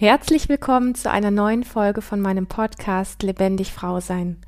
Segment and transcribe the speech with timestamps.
[0.00, 4.38] Herzlich willkommen zu einer neuen Folge von meinem Podcast Lebendig Frau Sein.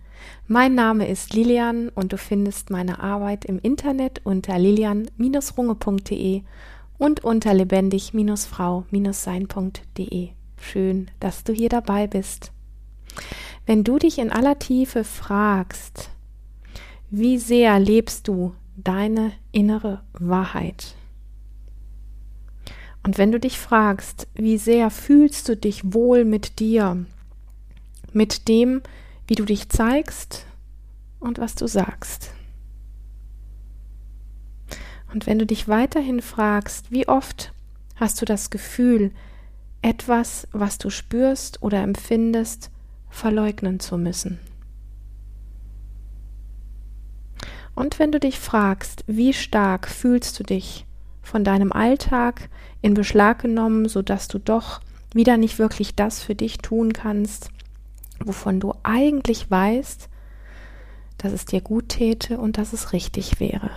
[0.47, 6.41] Mein Name ist Lilian und du findest meine Arbeit im Internet unter lilian-runge.de
[6.97, 10.29] und unter lebendig-frau-sein.de.
[10.57, 12.51] Schön, dass du hier dabei bist.
[13.67, 16.09] Wenn du dich in aller Tiefe fragst,
[17.11, 20.95] wie sehr lebst du deine innere Wahrheit?
[23.03, 27.05] Und wenn du dich fragst, wie sehr fühlst du dich wohl mit dir,
[28.13, 28.83] mit dem,
[29.27, 30.47] wie du dich zeigst
[31.19, 32.31] und was du sagst.
[35.13, 37.53] Und wenn du dich weiterhin fragst, wie oft
[37.97, 39.13] hast du das Gefühl,
[39.83, 42.71] etwas, was du spürst oder empfindest,
[43.11, 44.39] verleugnen zu müssen.
[47.75, 50.87] Und wenn du dich fragst, wie stark fühlst du dich
[51.23, 52.49] von deinem Alltag
[52.83, 54.81] in Beschlag genommen, sodass du doch
[55.15, 57.51] wieder nicht wirklich das für dich tun kannst,
[58.25, 60.09] wovon du eigentlich weißt,
[61.19, 63.71] dass es dir gut täte und dass es richtig wäre.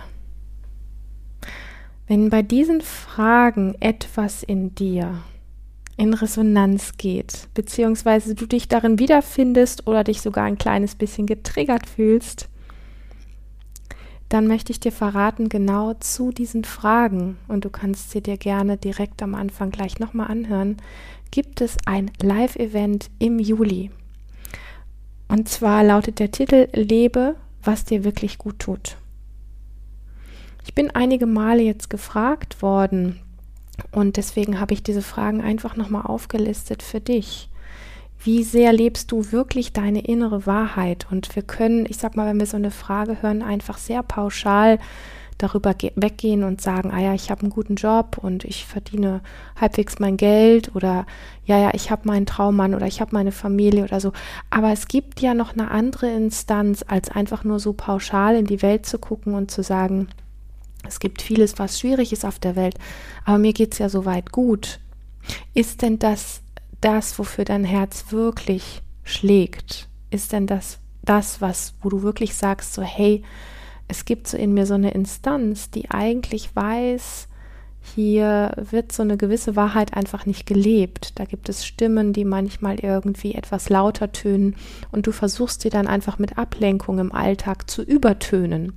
[2.06, 5.22] Wenn bei diesen Fragen etwas in dir
[5.96, 11.88] in Resonanz geht, beziehungsweise du dich darin wiederfindest oder dich sogar ein kleines bisschen getriggert
[11.88, 12.48] fühlst,
[14.28, 18.76] dann möchte ich dir verraten, genau zu diesen Fragen, und du kannst sie dir gerne
[18.76, 20.76] direkt am Anfang gleich nochmal anhören,
[21.30, 23.90] gibt es ein Live-Event im Juli.
[25.28, 28.96] Und zwar lautet der Titel Lebe, was dir wirklich gut tut.
[30.64, 33.20] Ich bin einige Male jetzt gefragt worden
[33.92, 37.48] und deswegen habe ich diese Fragen einfach nochmal aufgelistet für dich.
[38.26, 41.06] Wie sehr lebst du wirklich deine innere Wahrheit?
[41.12, 44.80] Und wir können, ich sag mal, wenn wir so eine Frage hören, einfach sehr pauschal
[45.38, 49.20] darüber weggehen und sagen, ah ja, ich habe einen guten Job und ich verdiene
[49.54, 51.06] halbwegs mein Geld oder
[51.44, 54.12] ja, ja, ich habe meinen Traummann oder ich habe meine Familie oder so.
[54.50, 58.60] Aber es gibt ja noch eine andere Instanz, als einfach nur so pauschal in die
[58.60, 60.08] Welt zu gucken und zu sagen,
[60.84, 62.76] es gibt vieles, was schwierig ist auf der Welt,
[63.24, 64.80] aber mir geht es ja soweit gut.
[65.54, 66.42] Ist denn das
[66.86, 69.88] das, wofür dein Herz wirklich schlägt?
[70.10, 73.22] Ist denn das das, was, wo du wirklich sagst, so, hey,
[73.88, 77.28] es gibt so in mir so eine Instanz, die eigentlich weiß,
[77.94, 81.18] hier wird so eine gewisse Wahrheit einfach nicht gelebt.
[81.20, 84.56] Da gibt es Stimmen, die manchmal irgendwie etwas lauter tönen
[84.90, 88.72] und du versuchst sie dann einfach mit Ablenkung im Alltag zu übertönen.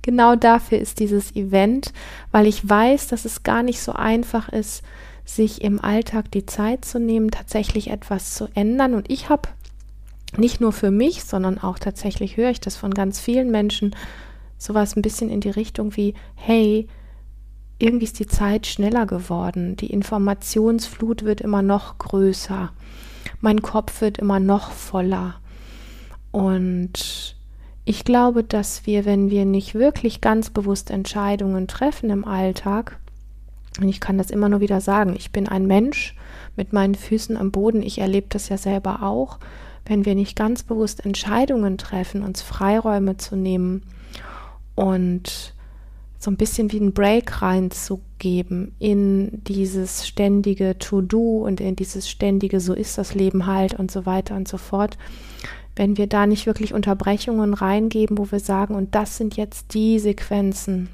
[0.00, 1.92] Genau dafür ist dieses Event,
[2.32, 4.82] weil ich weiß, dass es gar nicht so einfach ist,
[5.28, 8.94] sich im Alltag die Zeit zu nehmen, tatsächlich etwas zu ändern.
[8.94, 9.48] Und ich habe
[10.36, 13.94] nicht nur für mich, sondern auch tatsächlich höre ich das von ganz vielen Menschen,
[14.56, 16.88] sowas ein bisschen in die Richtung wie, hey,
[17.78, 22.72] irgendwie ist die Zeit schneller geworden, die Informationsflut wird immer noch größer,
[23.40, 25.36] mein Kopf wird immer noch voller.
[26.32, 27.36] Und
[27.84, 32.98] ich glaube, dass wir, wenn wir nicht wirklich ganz bewusst Entscheidungen treffen im Alltag,
[33.80, 36.14] und ich kann das immer nur wieder sagen, ich bin ein Mensch
[36.56, 39.38] mit meinen Füßen am Boden, ich erlebe das ja selber auch,
[39.86, 43.82] wenn wir nicht ganz bewusst Entscheidungen treffen, uns Freiräume zu nehmen
[44.74, 45.54] und
[46.18, 52.60] so ein bisschen wie einen Break reinzugeben in dieses ständige To-Do und in dieses ständige
[52.60, 54.98] So ist das Leben halt und so weiter und so fort.
[55.76, 60.00] Wenn wir da nicht wirklich Unterbrechungen reingeben, wo wir sagen, und das sind jetzt die
[60.00, 60.88] Sequenzen,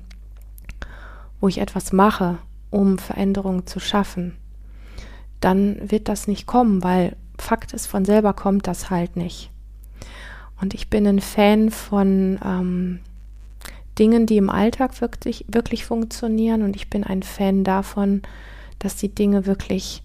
[1.40, 2.38] wo ich etwas mache,
[2.74, 4.34] um Veränderungen zu schaffen,
[5.40, 9.50] dann wird das nicht kommen, weil Fakt ist, von selber kommt das halt nicht.
[10.60, 13.00] Und ich bin ein Fan von ähm,
[13.98, 16.62] Dingen, die im Alltag wirklich, wirklich funktionieren.
[16.62, 18.22] Und ich bin ein Fan davon,
[18.78, 20.02] dass die Dinge wirklich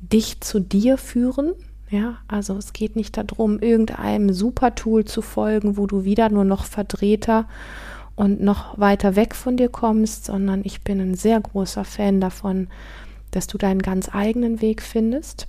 [0.00, 1.52] dich zu dir führen.
[1.90, 6.64] Ja, also es geht nicht darum, irgendeinem Supertool zu folgen, wo du wieder nur noch
[6.64, 7.46] verdrehter
[8.16, 12.68] und noch weiter weg von dir kommst, sondern ich bin ein sehr großer Fan davon,
[13.30, 15.48] dass du deinen ganz eigenen Weg findest.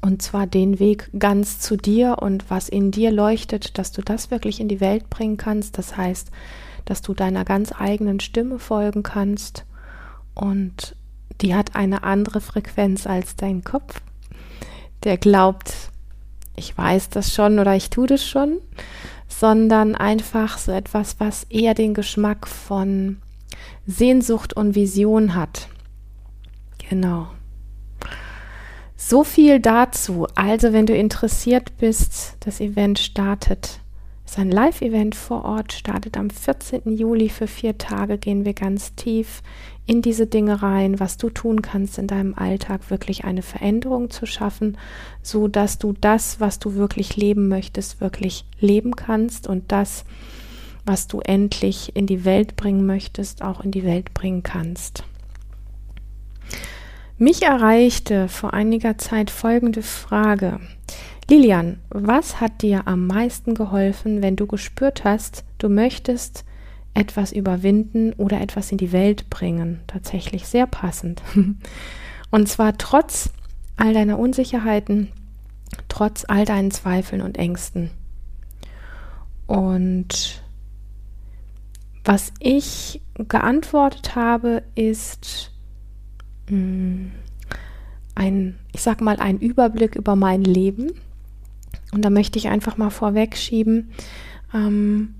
[0.00, 4.30] Und zwar den Weg ganz zu dir und was in dir leuchtet, dass du das
[4.30, 5.78] wirklich in die Welt bringen kannst.
[5.78, 6.30] Das heißt,
[6.84, 9.64] dass du deiner ganz eigenen Stimme folgen kannst
[10.34, 10.94] und
[11.40, 14.00] die hat eine andere Frequenz als dein Kopf.
[15.02, 15.74] Der glaubt,
[16.54, 18.58] ich weiß das schon oder ich tue das schon
[19.28, 23.18] sondern einfach so etwas, was eher den Geschmack von
[23.86, 25.68] Sehnsucht und Vision hat.
[26.88, 27.28] Genau.
[28.96, 30.26] So viel dazu.
[30.34, 33.80] Also, wenn du interessiert bist, das Event startet
[34.26, 36.96] ist ein Live-Event vor Ort, startet am 14.
[36.96, 39.42] Juli für vier Tage, gehen wir ganz tief
[39.86, 44.26] in diese Dinge rein, was du tun kannst in deinem Alltag, wirklich eine Veränderung zu
[44.26, 44.76] schaffen,
[45.22, 50.04] so dass du das, was du wirklich leben möchtest, wirklich leben kannst und das,
[50.84, 55.04] was du endlich in die Welt bringen möchtest, auch in die Welt bringen kannst.
[57.18, 60.60] Mich erreichte vor einiger Zeit folgende Frage.
[61.28, 66.44] Lilian, was hat dir am meisten geholfen, wenn du gespürt hast, du möchtest
[66.94, 69.80] etwas überwinden oder etwas in die Welt bringen?
[69.88, 71.22] Tatsächlich sehr passend.
[72.30, 73.30] Und zwar trotz
[73.76, 75.08] all deiner Unsicherheiten,
[75.88, 77.90] trotz all deinen Zweifeln und Ängsten.
[79.46, 80.42] Und
[82.04, 85.52] was ich geantwortet habe, ist
[86.48, 87.12] mh, mm,
[88.14, 90.92] ein, ich sag mal, ein Überblick über mein Leben
[91.96, 93.90] und da möchte ich einfach mal vorwegschieben,
[94.52, 95.14] ähm,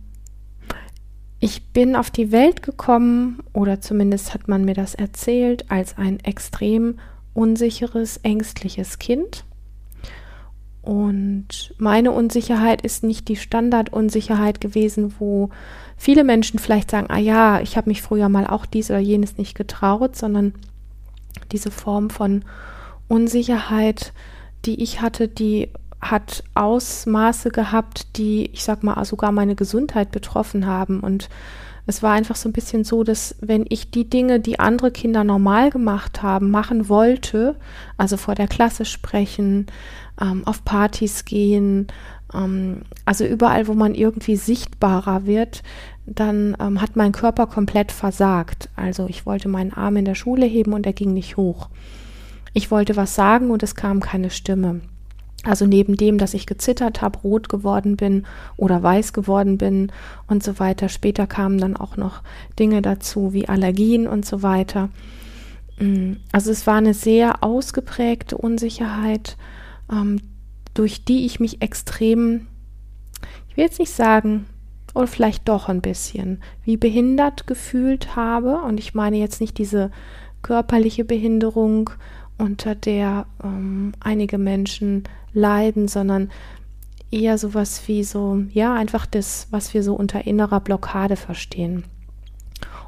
[1.41, 6.21] ich bin auf die Welt gekommen, oder zumindest hat man mir das erzählt, als ein
[6.21, 6.99] extrem
[7.33, 9.45] unsicheres, ängstliches Kind.
[10.83, 15.49] Und meine Unsicherheit ist nicht die Standardunsicherheit gewesen, wo
[15.97, 19.39] viele Menschen vielleicht sagen, ah ja, ich habe mich früher mal auch dies oder jenes
[19.39, 20.53] nicht getraut, sondern
[21.53, 22.45] diese Form von
[23.09, 24.13] Unsicherheit,
[24.67, 25.71] die ich hatte, die
[26.01, 31.01] hat Ausmaße gehabt, die, ich sag mal, sogar meine Gesundheit betroffen haben.
[31.01, 31.29] Und
[31.87, 35.25] es war einfach so ein bisschen so, dass wenn ich die Dinge, die andere Kinder
[35.25, 37.57] normal gemacht haben, machen wollte,
[37.97, 39.67] also vor der Klasse sprechen,
[40.21, 41.87] ähm, auf Partys gehen,
[42.35, 45.63] ähm, also überall, wo man irgendwie sichtbarer wird,
[46.07, 48.69] dann ähm, hat mein Körper komplett versagt.
[48.77, 51.69] Also ich wollte meinen Arm in der Schule heben und er ging nicht hoch.
[52.53, 54.81] Ich wollte was sagen und es kam keine Stimme.
[55.47, 58.27] Also neben dem, dass ich gezittert habe, rot geworden bin
[58.57, 59.93] oder weiß geworden bin
[60.27, 60.89] und so weiter.
[60.89, 62.23] Später kamen dann auch noch
[62.59, 64.91] Dinge dazu wie Allergien und so weiter.
[65.79, 69.37] Mm, also es war eine sehr ausgeprägte Unsicherheit,
[69.91, 70.21] ähm,
[70.75, 72.49] durch die ich mich extrem,
[73.49, 74.47] ich will jetzt nicht sagen,
[74.95, 78.63] oder vielleicht doch ein bisschen, wie behindert gefühlt habe.
[78.63, 79.91] Und ich meine jetzt nicht diese
[80.43, 81.91] körperliche Behinderung,
[82.39, 86.31] unter der ähm, einige Menschen leiden, sondern
[87.11, 91.85] eher sowas wie so, ja, einfach das, was wir so unter innerer Blockade verstehen.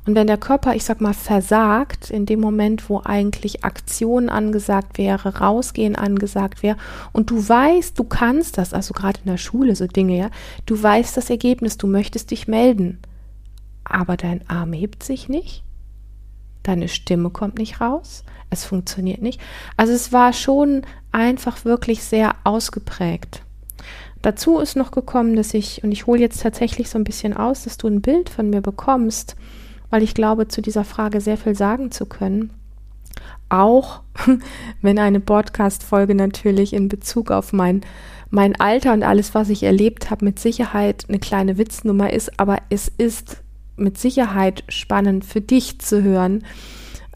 [0.06, 4.96] Und wenn der Körper, ich sag mal, versagt, in dem Moment, wo eigentlich Aktion angesagt
[4.96, 6.78] wäre, rausgehen angesagt wäre,
[7.12, 10.30] und du weißt, du kannst das, also gerade in der Schule so Dinge, ja,
[10.64, 13.00] du weißt das Ergebnis, du möchtest dich melden,
[13.84, 15.62] aber dein Arm hebt sich nicht,
[16.68, 19.40] deine Stimme kommt nicht raus, es funktioniert nicht.
[19.76, 20.82] Also es war schon
[21.12, 23.42] einfach wirklich sehr ausgeprägt.
[24.22, 27.64] Dazu ist noch gekommen, dass ich, und ich hole jetzt tatsächlich so ein bisschen aus,
[27.64, 29.36] dass du ein Bild von mir bekommst,
[29.90, 32.50] weil ich glaube, zu dieser Frage sehr viel sagen zu können.
[33.48, 34.02] Auch
[34.82, 37.82] wenn eine Podcast-Folge natürlich in Bezug auf mein,
[38.30, 42.58] mein Alter und alles, was ich erlebt habe, mit Sicherheit eine kleine Witznummer ist, aber
[42.70, 43.42] es ist
[43.78, 46.44] mit Sicherheit spannend für dich zu hören,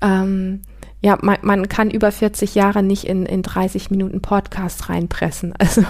[0.01, 0.63] ähm,
[1.01, 5.53] ja, man, man kann über 40 Jahre nicht in, in 30 Minuten Podcast reinpressen.
[5.59, 5.85] Also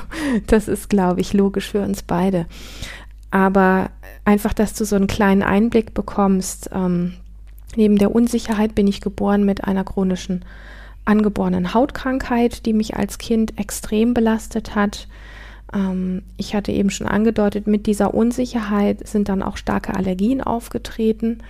[0.47, 2.47] das ist, glaube ich, logisch für uns beide.
[3.31, 3.91] Aber
[4.25, 6.71] einfach, dass du so einen kleinen Einblick bekommst.
[6.73, 7.15] Ähm,
[7.77, 10.45] neben der Unsicherheit bin ich geboren mit einer chronischen
[11.05, 15.09] angeborenen Hautkrankheit, die mich als Kind extrem belastet hat.
[15.75, 21.43] Ähm, ich hatte eben schon angedeutet, mit dieser Unsicherheit sind dann auch starke Allergien aufgetreten.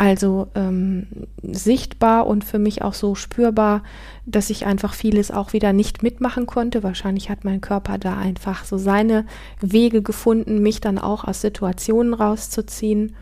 [0.00, 1.06] Also ähm,
[1.42, 3.82] sichtbar und für mich auch so spürbar,
[4.24, 6.82] dass ich einfach vieles auch wieder nicht mitmachen konnte.
[6.82, 9.26] Wahrscheinlich hat mein Körper da einfach so seine
[9.60, 13.14] Wege gefunden, mich dann auch aus Situationen rauszuziehen.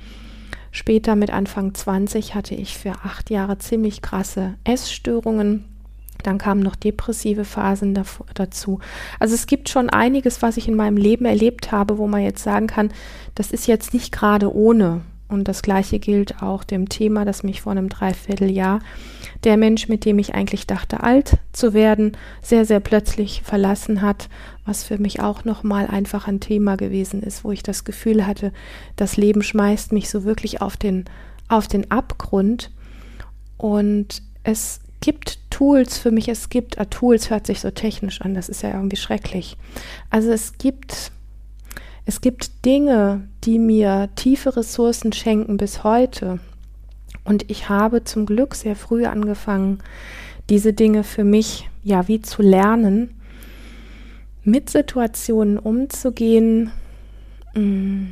[0.71, 5.65] Später mit Anfang 20 hatte ich für acht Jahre ziemlich krasse Essstörungen.
[6.23, 7.99] Dann kamen noch depressive Phasen
[8.35, 8.81] dazu.
[9.19, 12.43] Also es gibt schon einiges, was ich in meinem Leben erlebt habe, wo man jetzt
[12.43, 12.91] sagen kann,
[13.35, 15.03] das ist jetzt nicht gerade ohne.
[15.29, 18.81] Und das Gleiche gilt auch dem Thema, das mich vor einem Dreivierteljahr
[19.45, 24.29] der Mensch, mit dem ich eigentlich dachte, alt zu werden, sehr, sehr plötzlich verlassen hat,
[24.65, 28.53] was für mich auch nochmal einfach ein Thema gewesen ist, wo ich das Gefühl hatte,
[28.97, 31.05] das Leben schmeißt mich so wirklich auf den,
[31.49, 32.71] auf den Abgrund.
[33.59, 38.35] Und es gibt Tools für mich, es gibt, uh, Tools hört sich so technisch an,
[38.35, 39.57] das ist ja irgendwie schrecklich.
[40.11, 41.13] Also es gibt
[42.09, 46.39] es gibt Dinge, die mir tiefe Ressourcen schenken bis heute.
[47.23, 49.81] Und ich habe zum Glück sehr früh angefangen,
[50.49, 53.21] diese Dinge für mich ja wie zu lernen,
[54.43, 56.71] mit Situationen umzugehen,
[57.55, 58.05] mm,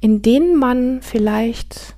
[0.00, 1.96] in denen man vielleicht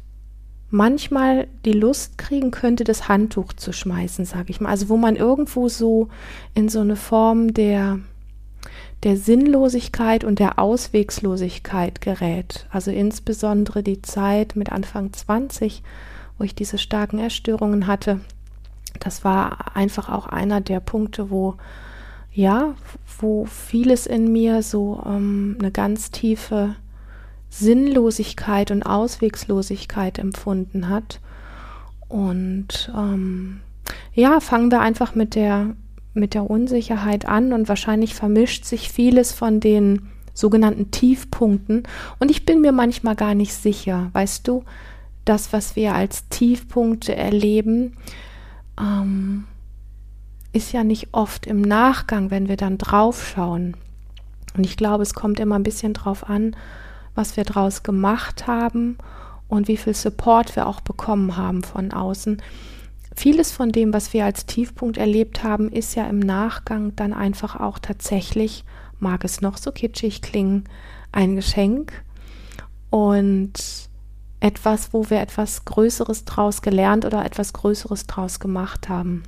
[0.73, 4.71] manchmal die Lust kriegen könnte, das Handtuch zu schmeißen, sage ich mal.
[4.71, 6.09] Also wo man irgendwo so
[6.55, 8.01] in so eine Form der
[9.03, 12.67] der Sinnlosigkeit und der Auswegslosigkeit gerät.
[12.71, 15.83] Also insbesondere die Zeit mit Anfang 20,
[16.39, 18.21] wo ich diese starken Erstörungen hatte.
[19.01, 21.57] Das war einfach auch einer der Punkte, wo
[22.33, 22.75] ja,
[23.19, 26.77] wo vieles in mir so ähm, eine ganz tiefe
[27.53, 31.21] Sinnlosigkeit und Auswegslosigkeit empfunden hat.
[32.09, 33.61] Und ähm,
[34.15, 35.77] ja, fangen wir einfach mit der
[36.15, 41.85] mit der Unsicherheit an und wahrscheinlich vermischt sich vieles von den sogenannten Tiefpunkten
[42.19, 44.63] und ich bin mir manchmal gar nicht sicher, weißt du,
[45.25, 47.97] das, was wir als Tiefpunkte erleben,
[48.79, 49.45] ähm,
[50.53, 53.75] ist ja nicht oft im Nachgang, wenn wir dann draufschauen.
[54.55, 56.55] Und ich glaube, es kommt immer ein bisschen drauf an,
[57.15, 58.99] was wir draus gemacht haben
[59.49, 62.41] und wie viel Support wir auch bekommen haben von außen
[63.15, 67.59] vieles von dem, was wir als Tiefpunkt erlebt haben, ist ja im Nachgang dann einfach
[67.59, 68.65] auch tatsächlich,
[68.99, 70.65] mag es noch so kitschig klingen,
[71.11, 71.93] ein Geschenk
[72.91, 73.53] und
[74.41, 79.23] etwas, wo wir etwas Größeres draus gelernt oder etwas Größeres draus gemacht haben.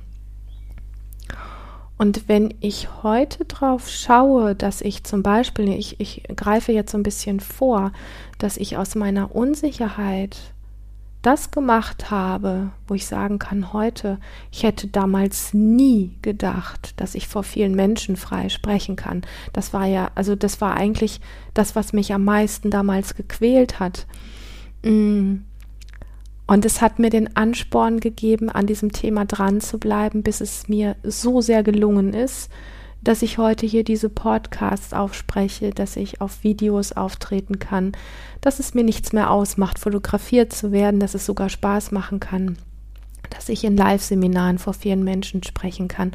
[1.97, 6.97] Und wenn ich heute drauf schaue, dass ich zum Beispiel, ich, ich greife jetzt so
[6.97, 7.93] ein bisschen vor,
[8.37, 10.37] dass ich aus meiner Unsicherheit
[11.21, 14.19] das gemacht habe, wo ich sagen kann heute,
[14.51, 19.23] ich hätte damals nie gedacht, dass ich vor vielen Menschen frei sprechen kann.
[19.51, 21.21] Das war ja, also das war eigentlich
[21.55, 24.05] das, was mich am meisten damals gequält hat.
[24.83, 25.37] Mm.
[26.47, 30.67] Und es hat mir den Ansporn gegeben, an diesem Thema dran zu bleiben, bis es
[30.67, 32.51] mir so sehr gelungen ist,
[33.01, 37.93] dass ich heute hier diese Podcasts aufspreche, dass ich auf Videos auftreten kann,
[38.41, 42.57] dass es mir nichts mehr ausmacht, fotografiert zu werden, dass es sogar Spaß machen kann,
[43.29, 46.11] dass ich in Live-Seminaren vor vielen Menschen sprechen kann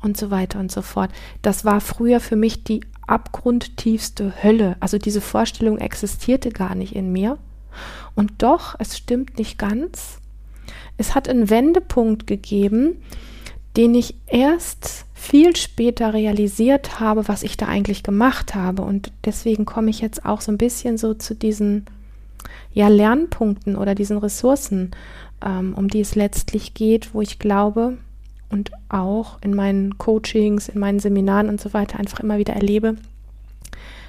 [0.00, 1.10] und so weiter und so fort.
[1.42, 4.76] Das war früher für mich die abgrundtiefste Hölle.
[4.80, 7.38] Also diese Vorstellung existierte gar nicht in mir.
[8.14, 10.18] Und doch, es stimmt nicht ganz.
[10.96, 12.96] Es hat einen Wendepunkt gegeben,
[13.76, 18.82] den ich erst viel später realisiert habe, was ich da eigentlich gemacht habe.
[18.82, 21.86] Und deswegen komme ich jetzt auch so ein bisschen so zu diesen
[22.72, 24.90] ja, Lernpunkten oder diesen Ressourcen,
[25.44, 27.98] ähm, um die es letztlich geht, wo ich glaube
[28.50, 32.96] und auch in meinen Coachings, in meinen Seminaren und so weiter einfach immer wieder erlebe,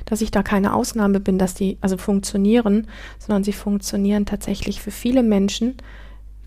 [0.06, 2.88] dass ich da keine Ausnahme bin, dass die also funktionieren,
[3.20, 5.76] sondern sie funktionieren tatsächlich für viele Menschen,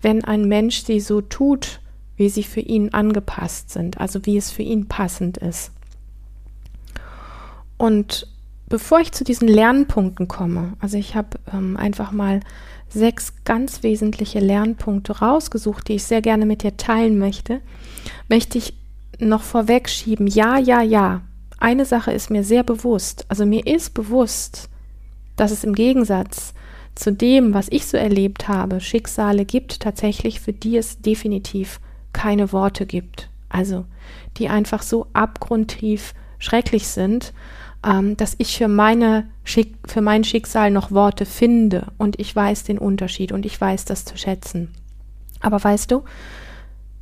[0.01, 1.81] wenn ein Mensch sie so tut,
[2.15, 5.71] wie sie für ihn angepasst sind, also wie es für ihn passend ist.
[7.77, 8.27] Und
[8.67, 12.41] bevor ich zu diesen Lernpunkten komme, also ich habe ähm, einfach mal
[12.89, 17.61] sechs ganz wesentliche Lernpunkte rausgesucht, die ich sehr gerne mit dir teilen möchte,
[18.29, 18.73] möchte ich
[19.19, 21.21] noch vorweg schieben, ja, ja, ja.
[21.59, 24.69] Eine Sache ist mir sehr bewusst, also mir ist bewusst,
[25.35, 26.53] dass es im Gegensatz
[26.95, 31.79] zu dem, was ich so erlebt habe, Schicksale gibt tatsächlich, für die es definitiv
[32.13, 33.29] keine Worte gibt.
[33.49, 33.85] Also
[34.37, 37.33] die einfach so abgrundtief schrecklich sind,
[37.85, 42.63] ähm, dass ich für, meine Schick für mein Schicksal noch Worte finde und ich weiß
[42.63, 44.73] den Unterschied und ich weiß das zu schätzen.
[45.39, 46.03] Aber weißt du,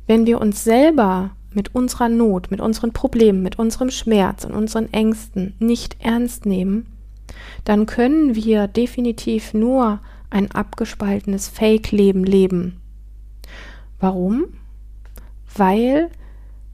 [0.06, 4.92] wenn wir uns selber mit unserer Not, mit unseren Problemen, mit unserem Schmerz und unseren
[4.92, 6.86] Ängsten nicht ernst nehmen,
[7.64, 12.80] dann können wir definitiv nur ein abgespaltenes Fake-Leben leben.
[13.98, 14.46] Warum?
[15.58, 16.10] weil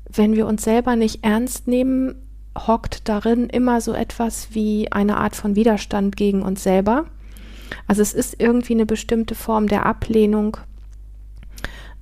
[0.09, 2.15] wenn wir uns selber nicht ernst nehmen,
[2.59, 7.07] hockt darin immer so etwas wie eine Art von Widerstand gegen uns selber.
[7.87, 10.59] Also es ist irgendwie eine bestimmte Form der Ablehnung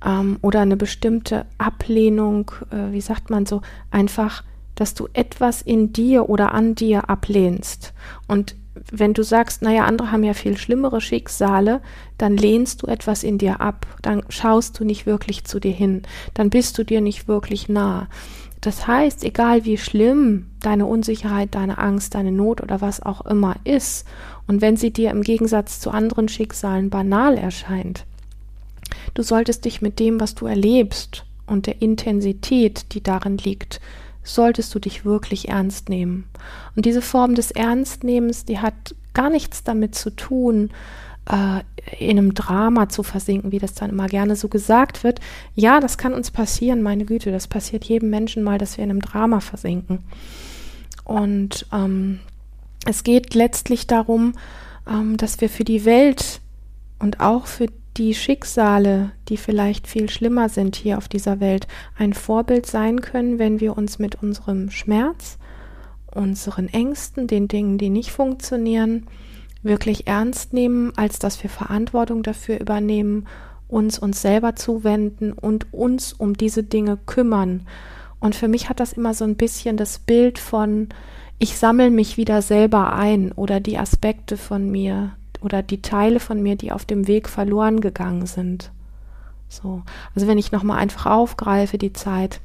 [0.05, 4.43] ähm, oder eine bestimmte Ablehnung, äh, wie sagt man so, einfach,
[4.75, 7.93] dass du etwas in dir oder an dir ablehnst.
[8.27, 8.55] Und
[8.91, 11.81] wenn du sagst, naja, andere haben ja viel schlimmere Schicksale,
[12.17, 16.03] dann lehnst du etwas in dir ab, dann schaust du nicht wirklich zu dir hin,
[16.33, 18.07] dann bist du dir nicht wirklich nah.
[18.61, 23.55] Das heißt, egal wie schlimm deine Unsicherheit, deine Angst, deine Not oder was auch immer
[23.63, 24.07] ist,
[24.47, 28.05] und wenn sie dir im Gegensatz zu anderen Schicksalen banal erscheint,
[29.13, 33.81] du solltest dich mit dem, was du erlebst und der Intensität, die darin liegt,
[34.23, 36.25] solltest du dich wirklich ernst nehmen.
[36.75, 40.69] Und diese Form des Ernstnehmens, die hat gar nichts damit zu tun,
[41.29, 41.61] äh,
[41.99, 45.19] in einem Drama zu versinken, wie das dann immer gerne so gesagt wird.
[45.55, 48.91] Ja, das kann uns passieren, meine Güte, das passiert jedem Menschen mal, dass wir in
[48.91, 49.99] einem Drama versinken.
[51.03, 52.19] Und ähm,
[52.85, 54.33] es geht letztlich darum,
[54.87, 56.41] ähm, dass wir für die Welt
[56.99, 61.67] und auch für die Schicksale, die vielleicht viel schlimmer sind hier auf dieser Welt,
[61.97, 65.37] ein Vorbild sein können, wenn wir uns mit unserem Schmerz,
[66.13, 69.07] unseren Ängsten, den Dingen, die nicht funktionieren,
[69.63, 73.27] wirklich ernst nehmen, als dass wir Verantwortung dafür übernehmen,
[73.67, 77.67] uns uns selber zuwenden und uns um diese Dinge kümmern.
[78.19, 80.89] Und für mich hat das immer so ein bisschen das Bild von,
[81.39, 86.41] ich sammle mich wieder selber ein oder die Aspekte von mir oder die Teile von
[86.41, 88.71] mir, die auf dem Weg verloren gegangen sind.
[89.49, 89.81] So,
[90.15, 92.39] also wenn ich nochmal einfach aufgreife, die Zeit,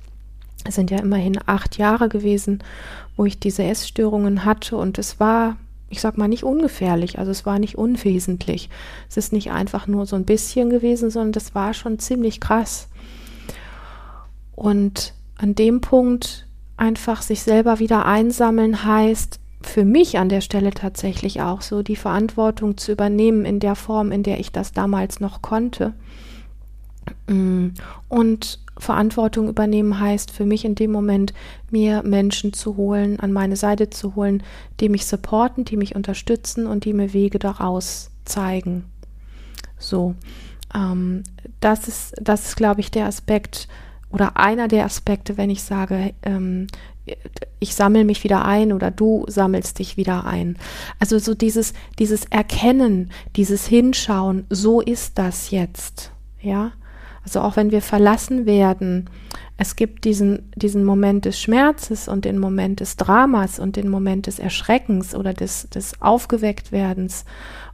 [0.65, 2.65] es sind ja immerhin acht Jahre gewesen,
[3.17, 5.57] wo ich diese Essstörungen hatte und es war
[5.89, 8.69] ich sag mal, nicht ungefährlich, also es war nicht unwesentlich.
[9.09, 12.89] Es ist nicht einfach nur so ein bisschen gewesen, sondern das war schon ziemlich krass.
[14.55, 20.71] Und an dem Punkt einfach sich selber wieder einsammeln heißt, für mich an der Stelle
[20.71, 25.21] tatsächlich auch so die Verantwortung zu übernehmen in der Form, in der ich das damals
[25.21, 25.95] noch konnte.
[27.27, 27.69] Mm.
[28.09, 31.33] Und Verantwortung übernehmen heißt für mich in dem Moment,
[31.71, 34.43] mir Menschen zu holen, an meine Seite zu holen,
[34.81, 38.85] die mich supporten, die mich unterstützen und die mir Wege daraus zeigen.
[39.79, 40.15] So,
[40.75, 41.23] ähm,
[41.61, 43.69] das ist, das ist, glaube ich, der Aspekt
[44.11, 46.67] oder einer der Aspekte, wenn ich sage, ähm,
[47.59, 50.57] ich sammle mich wieder ein oder du sammelst dich wieder ein.
[50.99, 56.73] Also so dieses, dieses Erkennen, dieses Hinschauen, so ist das jetzt, ja.
[57.25, 59.11] Also auch wenn wir verlassen werden,
[59.59, 64.27] es gibt diesen, diesen Moment des Schmerzes und den Moment des Dramas und den Moment
[64.27, 67.25] des Erschreckens oder des, des Aufgewecktwerdens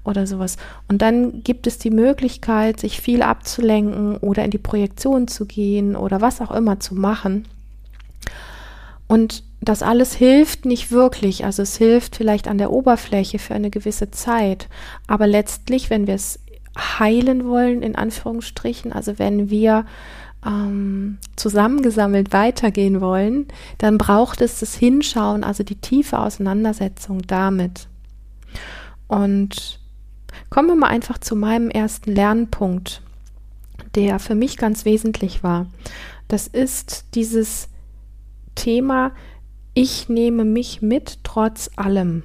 [0.04, 0.56] oder sowas.
[0.88, 5.96] Und dann gibt es die Möglichkeit, sich viel abzulenken oder in die Projektion zu gehen
[5.96, 7.46] oder was auch immer zu machen.
[9.12, 11.44] Und das alles hilft nicht wirklich.
[11.44, 14.70] Also es hilft vielleicht an der Oberfläche für eine gewisse Zeit.
[15.06, 16.40] Aber letztlich, wenn wir es
[16.78, 19.84] heilen wollen, in Anführungsstrichen, also wenn wir
[20.46, 27.88] ähm, zusammengesammelt weitergehen wollen, dann braucht es das Hinschauen, also die tiefe Auseinandersetzung damit.
[29.08, 29.78] Und
[30.48, 33.02] kommen wir mal einfach zu meinem ersten Lernpunkt,
[33.94, 35.66] der für mich ganz wesentlich war.
[36.28, 37.68] Das ist dieses
[38.54, 39.12] Thema,
[39.74, 42.24] ich nehme mich mit trotz allem.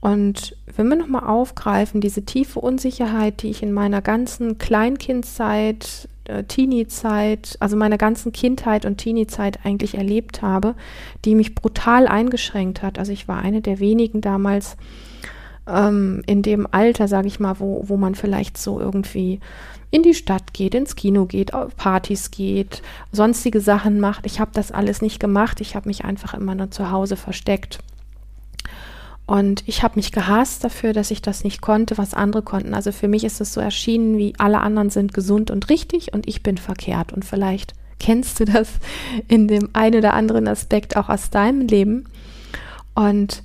[0.00, 6.44] Und wenn wir nochmal aufgreifen, diese tiefe Unsicherheit, die ich in meiner ganzen Kleinkindzeit, äh,
[6.44, 10.76] Teenie-Zeit, also meiner ganzen Kindheit und Teenie-Zeit eigentlich erlebt habe,
[11.24, 12.98] die mich brutal eingeschränkt hat.
[12.98, 14.76] Also ich war eine der wenigen damals
[15.68, 19.40] ähm, in dem Alter, sage ich mal, wo, wo man vielleicht so irgendwie
[19.90, 24.26] in die Stadt geht, ins Kino geht, auf Partys geht, sonstige Sachen macht.
[24.26, 25.60] Ich habe das alles nicht gemacht.
[25.60, 27.78] Ich habe mich einfach immer nur zu Hause versteckt.
[29.26, 32.74] Und ich habe mich gehasst dafür, dass ich das nicht konnte, was andere konnten.
[32.74, 36.26] Also für mich ist es so erschienen, wie alle anderen sind gesund und richtig und
[36.26, 37.12] ich bin verkehrt.
[37.12, 38.68] Und vielleicht kennst du das
[39.26, 42.06] in dem einen oder anderen Aspekt auch aus deinem Leben.
[42.94, 43.42] Und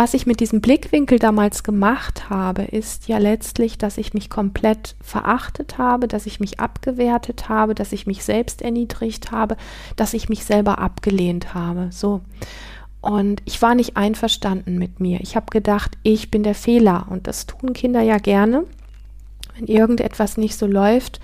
[0.00, 4.96] was ich mit diesem Blickwinkel damals gemacht habe, ist ja letztlich, dass ich mich komplett
[5.02, 9.58] verachtet habe, dass ich mich abgewertet habe, dass ich mich selbst erniedrigt habe,
[9.96, 11.88] dass ich mich selber abgelehnt habe.
[11.90, 12.22] So.
[13.02, 15.20] Und ich war nicht einverstanden mit mir.
[15.20, 17.06] Ich habe gedacht, ich bin der Fehler.
[17.10, 18.64] Und das tun Kinder ja gerne.
[19.54, 21.20] Wenn irgendetwas nicht so läuft,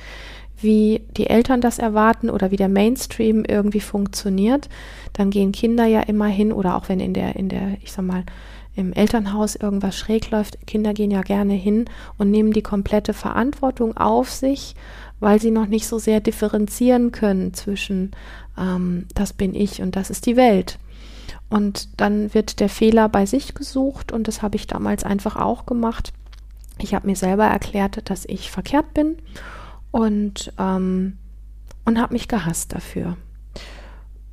[0.61, 4.69] wie die Eltern das erwarten oder wie der Mainstream irgendwie funktioniert,
[5.13, 8.05] dann gehen Kinder ja immer hin oder auch wenn in der, in der, ich sag
[8.05, 8.25] mal,
[8.75, 11.87] im Elternhaus irgendwas schräg läuft, Kinder gehen ja gerne hin
[12.19, 14.75] und nehmen die komplette Verantwortung auf sich,
[15.19, 18.11] weil sie noch nicht so sehr differenzieren können zwischen
[18.59, 20.79] ähm, das bin ich und das ist die Welt.
[21.49, 25.65] Und dann wird der Fehler bei sich gesucht und das habe ich damals einfach auch
[25.65, 26.13] gemacht.
[26.79, 29.17] Ich habe mir selber erklärt, dass ich verkehrt bin
[29.97, 31.17] und, ähm,
[31.87, 33.17] und habe mich gehasst dafür.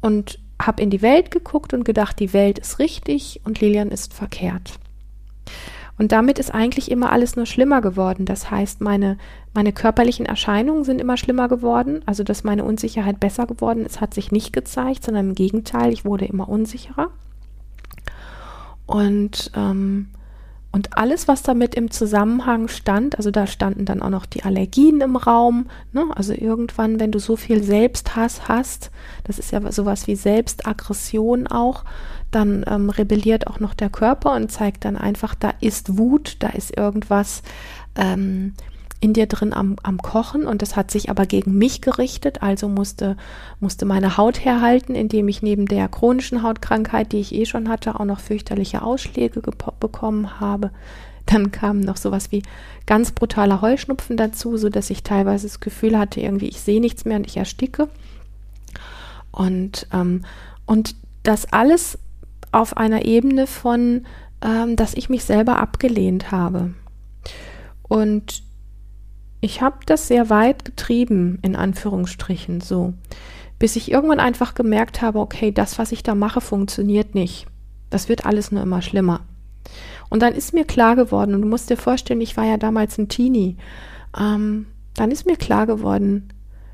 [0.01, 4.13] Und habe in die Welt geguckt und gedacht, die Welt ist richtig und Lilian ist
[4.13, 4.73] verkehrt.
[5.97, 8.25] Und damit ist eigentlich immer alles nur schlimmer geworden.
[8.25, 9.17] Das heißt, meine,
[9.53, 12.01] meine körperlichen Erscheinungen sind immer schlimmer geworden.
[12.05, 16.03] Also, dass meine Unsicherheit besser geworden ist, hat sich nicht gezeigt, sondern im Gegenteil, ich
[16.03, 17.09] wurde immer unsicherer.
[18.85, 20.09] Und, ähm,
[20.73, 25.01] und alles, was damit im Zusammenhang stand, also da standen dann auch noch die Allergien
[25.01, 25.67] im Raum.
[25.91, 26.05] Ne?
[26.15, 28.89] Also irgendwann, wenn du so viel Selbsthass hast,
[29.23, 31.85] das ist ja sowas wie Selbstaggression auch,
[32.31, 36.49] dann ähm, rebelliert auch noch der Körper und zeigt dann einfach, da ist Wut, da
[36.49, 37.43] ist irgendwas
[37.95, 38.55] ähm,
[39.03, 42.69] in dir drin am, am Kochen und das hat sich aber gegen mich gerichtet, also
[42.69, 43.17] musste,
[43.59, 47.99] musste meine Haut herhalten, indem ich neben der chronischen Hautkrankheit, die ich eh schon hatte,
[47.99, 50.71] auch noch fürchterliche Ausschläge bekommen habe.
[51.25, 52.43] Dann kam noch sowas wie
[52.85, 57.03] ganz brutaler Heuschnupfen dazu, so dass ich teilweise das Gefühl hatte, irgendwie ich sehe nichts
[57.03, 57.89] mehr und ich ersticke.
[59.31, 60.23] Und, ähm,
[60.65, 61.99] und das alles
[62.53, 64.05] auf einer Ebene von,
[64.41, 66.73] ähm, dass ich mich selber abgelehnt habe.
[67.83, 68.42] Und
[69.43, 72.93] ich habe das sehr weit getrieben, in Anführungsstrichen, so,
[73.59, 77.45] bis ich irgendwann einfach gemerkt habe, okay, das, was ich da mache, funktioniert nicht.
[77.89, 79.19] Das wird alles nur immer schlimmer.
[80.09, 82.97] Und dann ist mir klar geworden, und du musst dir vorstellen, ich war ja damals
[82.97, 83.57] ein Teenie,
[84.17, 86.29] ähm, dann ist mir klar geworden,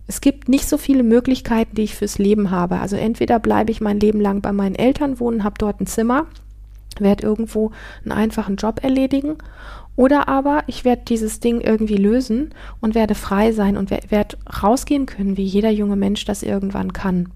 [0.05, 2.79] es gibt nicht so viele Möglichkeiten, die ich fürs Leben habe.
[2.79, 6.27] Also entweder bleibe ich mein Leben lang bei meinen Eltern wohnen, habe dort ein Zimmer,
[6.99, 7.71] werde irgendwo
[8.03, 9.37] einen einfachen Job erledigen
[9.99, 15.05] oder aber ich werde dieses Ding irgendwie lösen und werde frei sein und werde rausgehen
[15.05, 17.33] können, wie jeder junge Mensch das irgendwann kann.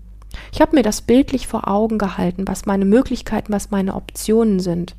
[0.54, 4.96] Ich habe mir das bildlich vor Augen gehalten, was meine Möglichkeiten, was meine Optionen sind.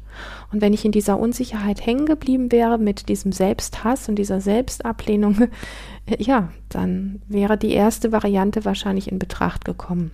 [0.53, 5.49] Und wenn ich in dieser Unsicherheit hängen geblieben wäre mit diesem Selbsthass und dieser Selbstablehnung,
[6.19, 10.11] ja, dann wäre die erste Variante wahrscheinlich in Betracht gekommen.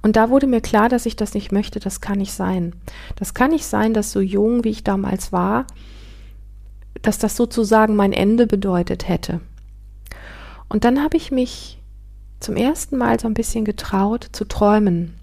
[0.00, 2.72] Und da wurde mir klar, dass ich das nicht möchte, das kann nicht sein.
[3.16, 5.66] Das kann nicht sein, dass so jung, wie ich damals war,
[7.02, 9.40] dass das sozusagen mein Ende bedeutet hätte.
[10.68, 11.78] Und dann habe ich mich
[12.38, 15.14] zum ersten Mal so ein bisschen getraut zu träumen.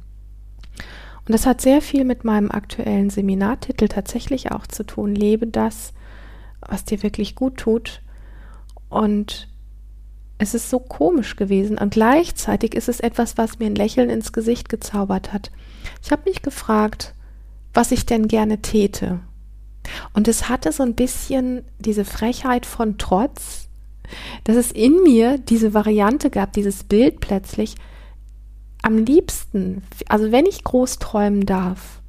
[1.26, 5.14] Und das hat sehr viel mit meinem aktuellen Seminartitel tatsächlich auch zu tun.
[5.14, 5.94] Lebe das,
[6.62, 8.02] was dir wirklich gut tut.
[8.90, 9.48] Und
[10.38, 14.32] es ist so komisch gewesen und gleichzeitig ist es etwas, was mir ein Lächeln ins
[14.32, 15.52] Gesicht gezaubert hat.
[16.04, 17.16] Ich habe mich gefragt,
[17.74, 19.20] was ich denn gerne täte
[20.14, 23.68] und es hatte so ein bisschen diese Frechheit von Trotz,
[24.44, 27.76] dass es in mir diese Variante gab, dieses Bild plötzlich.
[28.82, 32.02] Am liebsten, also wenn ich groß träumen darf,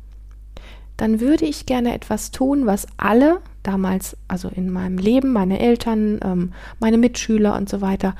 [0.97, 6.21] dann würde ich gerne etwas tun, was alle damals, also in meinem Leben, meine Eltern,
[6.23, 8.15] ähm, meine Mitschüler und so weiter,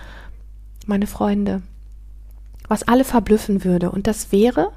[0.87, 1.63] meine Freunde,
[2.69, 3.91] was alle verblüffen würde.
[3.91, 4.73] Und das wäre,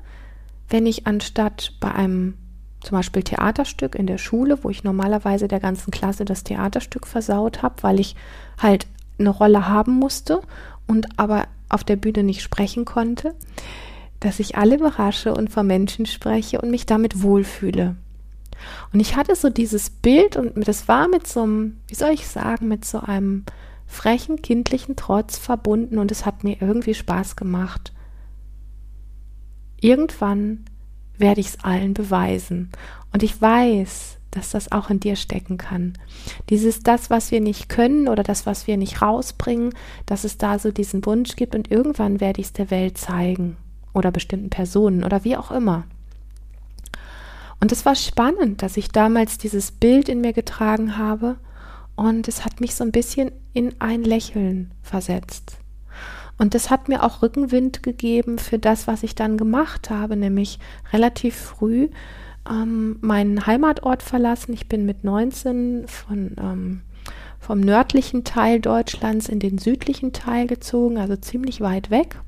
[0.69, 2.35] wenn ich anstatt bei einem
[2.81, 7.61] zum Beispiel Theaterstück in der Schule, wo ich normalerweise der ganzen Klasse das Theaterstück versaut
[7.61, 8.15] habe, weil ich
[8.59, 8.87] halt
[9.19, 10.41] eine Rolle haben musste
[10.87, 13.35] und aber auf der Bühne nicht sprechen konnte,
[14.19, 17.95] dass ich alle überrasche und vor Menschen spreche und mich damit wohlfühle.
[18.93, 22.27] Und ich hatte so dieses Bild und das war mit so einem, wie soll ich
[22.27, 23.45] sagen, mit so einem
[23.87, 27.91] frechen kindlichen Trotz verbunden und es hat mir irgendwie Spaß gemacht.
[29.79, 30.65] Irgendwann
[31.21, 32.69] werde ich es allen beweisen.
[33.13, 35.93] Und ich weiß, dass das auch in dir stecken kann.
[36.49, 39.73] Dieses, das, was wir nicht können oder das, was wir nicht rausbringen,
[40.05, 43.57] dass es da so diesen Wunsch gibt und irgendwann werde ich es der Welt zeigen
[43.93, 45.83] oder bestimmten Personen oder wie auch immer.
[47.59, 51.37] Und es war spannend, dass ich damals dieses Bild in mir getragen habe
[51.95, 55.60] und es hat mich so ein bisschen in ein Lächeln versetzt.
[56.41, 60.57] Und das hat mir auch Rückenwind gegeben für das, was ich dann gemacht habe, nämlich
[60.91, 61.89] relativ früh
[62.49, 64.51] ähm, meinen Heimatort verlassen.
[64.53, 66.81] Ich bin mit 19 von, ähm,
[67.39, 72.19] vom nördlichen Teil Deutschlands in den südlichen Teil gezogen, also ziemlich weit weg.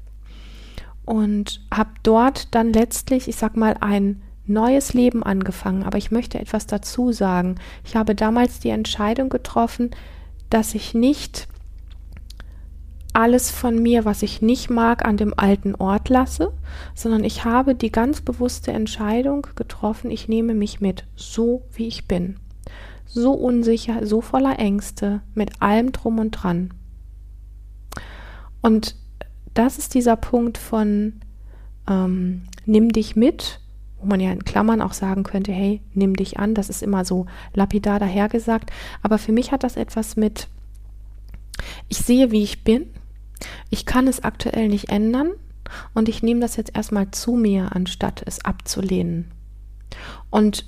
[1.05, 5.81] Und habe dort dann letztlich, ich sag mal, ein neues Leben angefangen.
[5.81, 7.55] Aber ich möchte etwas dazu sagen.
[7.83, 9.89] Ich habe damals die Entscheidung getroffen,
[10.51, 11.47] dass ich nicht
[13.13, 16.51] alles von mir, was ich nicht mag, an dem alten Ort lasse,
[16.95, 22.07] sondern ich habe die ganz bewusste Entscheidung getroffen, ich nehme mich mit, so wie ich
[22.07, 22.37] bin.
[23.05, 26.73] So unsicher, so voller Ängste, mit allem drum und dran.
[28.61, 28.95] Und
[29.53, 31.21] das ist dieser Punkt von
[31.87, 33.59] ähm, nimm dich mit,
[33.99, 37.05] wo man ja in Klammern auch sagen könnte, hey, nimm dich an, das ist immer
[37.05, 38.71] so lapidar dahergesagt,
[39.01, 40.47] aber für mich hat das etwas mit,
[41.87, 42.87] ich sehe, wie ich bin,
[43.69, 45.31] ich kann es aktuell nicht ändern
[45.93, 49.31] und ich nehme das jetzt erstmal zu mir, anstatt es abzulehnen.
[50.29, 50.65] Und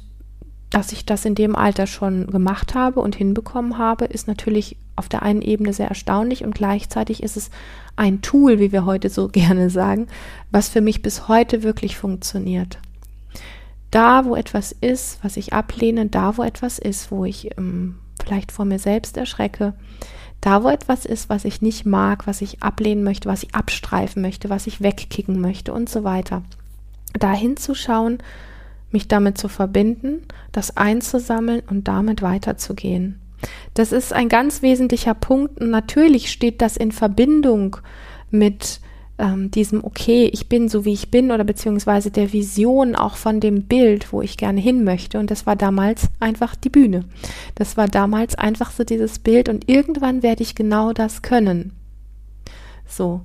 [0.70, 5.10] dass ich das in dem Alter schon gemacht habe und hinbekommen habe, ist natürlich auf
[5.10, 7.50] der einen Ebene sehr erstaunlich und gleichzeitig ist es
[7.96, 10.08] ein Tool, wie wir heute so gerne sagen,
[10.52, 12.80] was für mich bis heute wirklich funktioniert.
[13.92, 18.52] Da, wo etwas ist, was ich ablehne, da, wo etwas ist, wo ich ähm, vielleicht
[18.52, 19.74] vor mir selbst erschrecke,
[20.42, 24.22] da, wo etwas ist, was ich nicht mag, was ich ablehnen möchte, was ich abstreifen
[24.22, 26.44] möchte, was ich wegkicken möchte und so weiter.
[27.14, 28.20] Da hinzuschauen,
[28.92, 33.20] mich damit zu verbinden, das einzusammeln und damit weiterzugehen.
[33.74, 37.78] Das ist ein ganz wesentlicher Punkt und natürlich steht das in Verbindung
[38.32, 38.80] mit
[39.18, 43.40] ähm, diesem, okay, ich bin so wie ich bin oder beziehungsweise der Vision auch von
[43.40, 45.20] dem Bild, wo ich gerne hin möchte.
[45.20, 47.06] Und das war damals einfach die Bühne.
[47.56, 51.72] Das war damals einfach so dieses Bild und irgendwann werde ich genau das können.
[52.88, 53.22] So.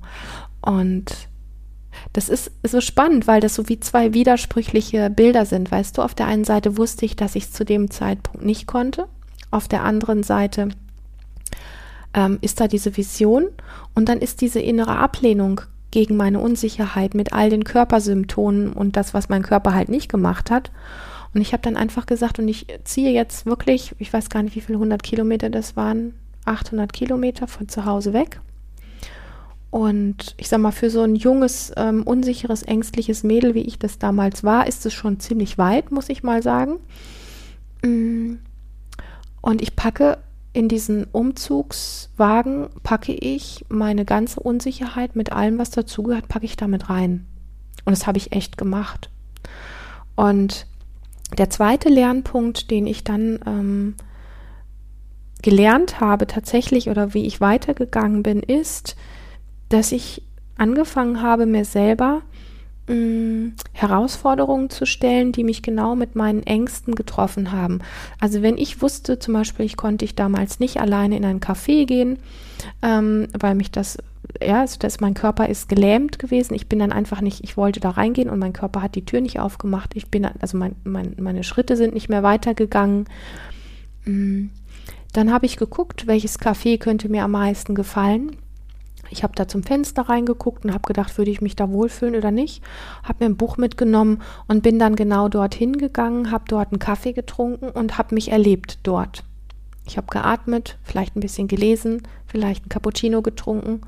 [0.61, 1.27] Und
[2.13, 5.71] das ist so spannend, weil das so wie zwei widersprüchliche Bilder sind.
[5.71, 8.65] Weißt du, auf der einen Seite wusste ich, dass ich es zu dem Zeitpunkt nicht
[8.65, 9.07] konnte.
[9.49, 10.69] Auf der anderen Seite
[12.13, 13.47] ähm, ist da diese Vision
[13.93, 19.13] und dann ist diese innere Ablehnung gegen meine Unsicherheit mit all den Körpersymptomen und das,
[19.13, 20.71] was mein Körper halt nicht gemacht hat.
[21.33, 24.55] Und ich habe dann einfach gesagt, und ich ziehe jetzt wirklich, ich weiß gar nicht,
[24.55, 26.13] wie viele 100 Kilometer das waren,
[26.45, 28.39] 800 Kilometer von zu Hause weg.
[29.69, 33.97] Und ich sag mal, für so ein junges, ähm, unsicheres, ängstliches Mädel, wie ich das
[33.97, 36.79] damals war, ist es schon ziemlich weit, muss ich mal sagen.
[37.81, 38.35] Mm.
[39.39, 40.17] Und ich packe
[40.53, 46.89] in diesen Umzugswagen packe ich meine ganze Unsicherheit mit allem, was dazugehört, packe ich damit
[46.89, 47.25] rein.
[47.85, 49.09] Und das habe ich echt gemacht.
[50.15, 50.67] Und
[51.37, 53.95] der zweite Lernpunkt, den ich dann ähm,
[55.41, 58.97] gelernt habe tatsächlich oder wie ich weitergegangen bin, ist,
[59.69, 60.23] dass ich
[60.57, 62.21] angefangen habe, mir selber
[62.87, 67.79] mh, Herausforderungen zu stellen, die mich genau mit meinen Ängsten getroffen haben.
[68.19, 71.85] Also wenn ich wusste, zum Beispiel, ich konnte ich damals nicht alleine in ein Café
[71.85, 72.19] gehen,
[72.81, 73.97] ähm, weil mich das
[74.41, 76.53] ja, also das, mein Körper ist gelähmt gewesen.
[76.53, 79.19] Ich bin dann einfach nicht, ich wollte da reingehen und mein Körper hat die Tür
[79.19, 79.95] nicht aufgemacht.
[79.95, 83.05] Ich bin, also mein, mein, meine Schritte sind nicht mehr weitergegangen.
[84.05, 88.37] Dann habe ich geguckt, welches Café könnte mir am meisten gefallen.
[89.11, 92.31] Ich habe da zum Fenster reingeguckt und habe gedacht, würde ich mich da wohlfühlen oder
[92.31, 92.63] nicht.
[93.03, 97.11] Habe mir ein Buch mitgenommen und bin dann genau dorthin gegangen, habe dort einen Kaffee
[97.11, 99.23] getrunken und habe mich erlebt dort.
[99.85, 103.81] Ich habe geatmet, vielleicht ein bisschen gelesen, vielleicht ein Cappuccino getrunken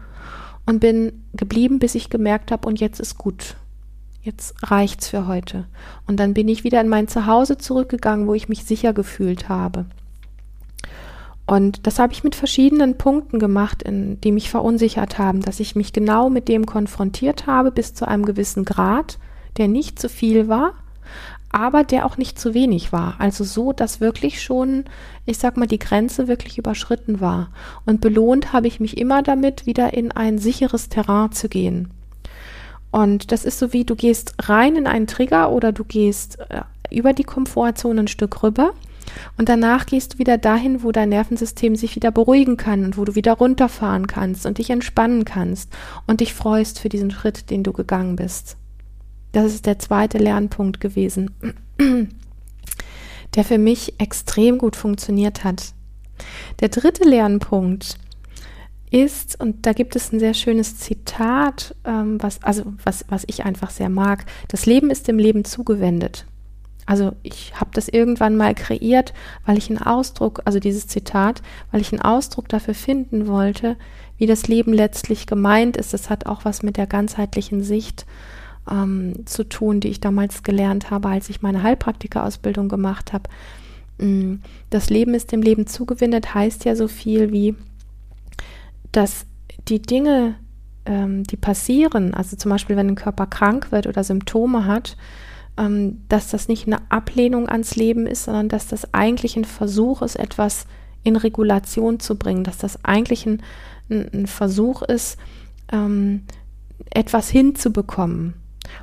[0.66, 3.56] und bin geblieben, bis ich gemerkt habe, und jetzt ist gut.
[4.22, 5.66] Jetzt reicht's für heute.
[6.08, 9.86] Und dann bin ich wieder in mein Zuhause zurückgegangen, wo ich mich sicher gefühlt habe.
[11.46, 15.76] Und das habe ich mit verschiedenen Punkten gemacht, in, die mich verunsichert haben, dass ich
[15.76, 19.20] mich genau mit dem konfrontiert habe bis zu einem gewissen Grad,
[19.58, 20.74] der nicht zu viel war,
[21.52, 23.16] aber der auch nicht zu wenig war.
[23.20, 24.86] Also so, dass wirklich schon,
[25.26, 27.50] ich sag mal, die Grenze wirklich überschritten war.
[27.86, 31.92] Und belohnt habe ich mich immer damit, wieder in ein sicheres Terrain zu gehen.
[32.90, 36.62] Und das ist so wie, du gehst rein in einen Trigger oder du gehst äh,
[36.90, 38.74] über die Komfortzone ein Stück rüber
[39.38, 43.06] und danach gehst du wieder dahin, wo dein Nervensystem sich wieder beruhigen kann und wo
[43.06, 45.72] du wieder runterfahren kannst und dich entspannen kannst
[46.08, 48.58] und dich freust für diesen Schritt, den du gegangen bist.
[49.32, 51.32] Das ist der zweite Lernpunkt gewesen,
[53.36, 55.74] der für mich extrem gut funktioniert hat.
[56.60, 57.98] Der dritte Lernpunkt
[58.92, 63.44] ist, und da gibt es ein sehr schönes Zitat, ähm, was, also was, was ich
[63.44, 66.28] einfach sehr mag, das Leben ist dem Leben zugewendet.
[66.86, 69.14] Also ich habe das irgendwann mal kreiert,
[69.46, 71.42] weil ich einen Ausdruck, also dieses Zitat,
[71.72, 73.78] weil ich einen Ausdruck dafür finden wollte,
[74.18, 75.94] wie das Leben letztlich gemeint ist.
[75.94, 78.06] Das hat auch was mit der ganzheitlichen Sicht
[78.70, 83.30] ähm, zu tun, die ich damals gelernt habe, als ich meine Heilpraktikerausbildung gemacht habe.
[83.98, 84.36] Mm,
[84.70, 87.56] das Leben ist dem Leben zugewindet, heißt ja so viel wie,
[88.92, 89.26] dass
[89.68, 90.36] die Dinge,
[90.86, 94.98] ähm, die passieren, also zum Beispiel, wenn ein Körper krank wird oder Symptome hat,
[95.58, 100.02] ähm, dass das nicht eine Ablehnung ans Leben ist, sondern dass das eigentlich ein Versuch
[100.02, 100.66] ist, etwas
[101.04, 103.42] in Regulation zu bringen, dass das eigentlich ein,
[103.90, 105.18] ein, Versuch ist,
[105.72, 106.24] ähm,
[106.92, 108.36] etwas hinzubekommen.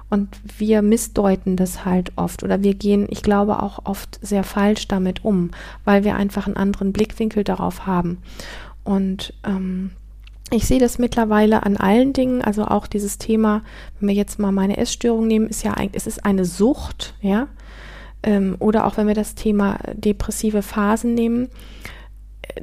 [0.09, 0.29] Und
[0.59, 5.25] wir missdeuten das halt oft oder wir gehen, ich glaube, auch oft sehr falsch damit
[5.25, 5.51] um,
[5.85, 8.19] weil wir einfach einen anderen Blickwinkel darauf haben.
[8.85, 9.93] Und ähm,
[10.51, 13.63] ich sehe das mittlerweile an allen Dingen, also auch dieses Thema,
[13.99, 17.49] wenn wir jetzt mal meine Essstörung nehmen, ist ja eigentlich, es ist eine Sucht, ja.
[18.23, 21.49] Ähm, oder auch wenn wir das Thema depressive Phasen nehmen,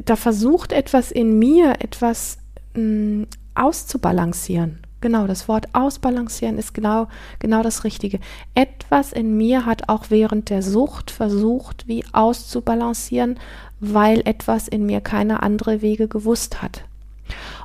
[0.03, 2.37] da versucht etwas in mir, etwas
[2.73, 4.79] mh, hm, auszubalancieren.
[4.99, 7.07] Genau, das Wort ausbalancieren ist genau,
[7.39, 8.19] genau das Richtige.
[8.55, 13.39] Etwas in mir hat auch während der Sucht versucht, wie auszubalancieren,
[13.79, 16.83] weil etwas in mir keine andere Wege gewusst hat.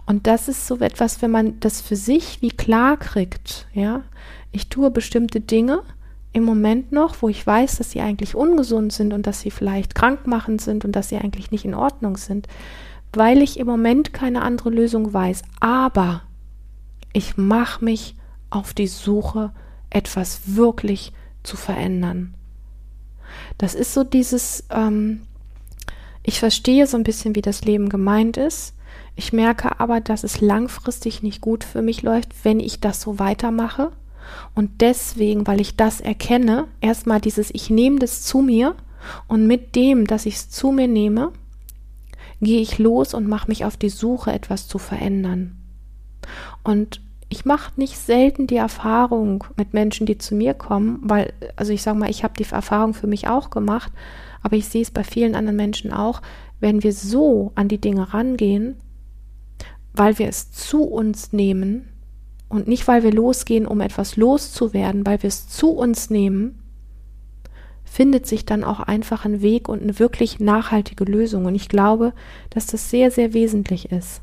[0.07, 4.03] Und das ist so etwas, wenn man das für sich wie klar kriegt, ja.
[4.51, 5.83] Ich tue bestimmte Dinge
[6.33, 9.95] im Moment noch, wo ich weiß, dass sie eigentlich ungesund sind und dass sie vielleicht
[9.95, 12.49] krankmachend sind und dass sie eigentlich nicht in Ordnung sind,
[13.13, 15.43] weil ich im Moment keine andere Lösung weiß.
[15.61, 16.23] Aber
[17.13, 18.17] ich mache mich
[18.51, 19.53] auf die Suche,
[19.91, 21.13] etwas wirklich
[21.43, 22.35] zu verändern.
[23.59, 25.23] Das ist so dieses, ähm,
[26.25, 28.75] Ich verstehe so ein bisschen, wie das Leben gemeint ist.
[29.15, 33.19] Ich merke aber, dass es langfristig nicht gut für mich läuft, wenn ich das so
[33.19, 33.93] weitermache.
[34.55, 38.75] Und deswegen, weil ich das erkenne, erstmal dieses, ich nehme das zu mir
[39.29, 41.33] und mit dem, dass ich es zu mir nehme,
[42.41, 45.57] gehe ich los und mache mich auf die Suche, etwas zu verändern.
[46.63, 51.73] Und ich mache nicht selten die Erfahrung mit Menschen, die zu mir kommen, weil, also
[51.73, 53.93] ich sage mal, ich habe die Erfahrung für mich auch gemacht,
[54.43, 56.21] aber ich sehe es bei vielen anderen Menschen auch,
[56.61, 58.77] wenn wir so an die Dinge rangehen,
[59.95, 61.89] weil wir es zu uns nehmen
[62.49, 66.63] und nicht, weil wir losgehen, um etwas loszuwerden, weil wir es zu uns nehmen,
[67.85, 71.45] findet sich dann auch einfach ein Weg und eine wirklich nachhaltige Lösung.
[71.45, 72.15] Und ich glaube,
[72.51, 74.23] dass das sehr, sehr wesentlich ist.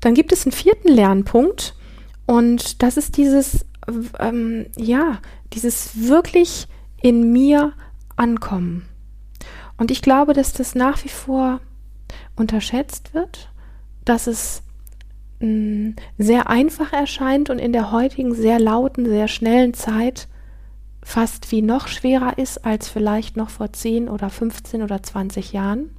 [0.00, 1.74] Dann gibt es einen vierten Lernpunkt
[2.26, 3.66] und das ist dieses,
[4.18, 5.20] ähm, ja,
[5.52, 6.66] dieses wirklich
[7.02, 7.72] in mir
[8.16, 8.86] ankommen.
[9.76, 11.60] Und ich glaube, dass das nach wie vor
[12.36, 13.50] unterschätzt wird,
[14.06, 14.62] dass es
[15.40, 20.28] mm, sehr einfach erscheint und in der heutigen sehr lauten, sehr schnellen Zeit
[21.02, 25.90] fast wie noch schwerer ist als vielleicht noch vor 10 oder 15 oder 20 Jahren.